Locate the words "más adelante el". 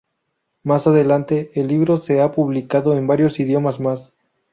0.63-1.67